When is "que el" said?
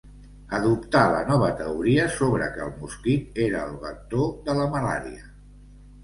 2.55-2.71